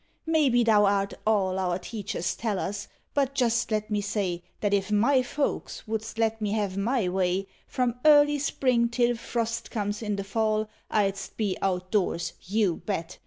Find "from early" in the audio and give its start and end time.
7.67-8.39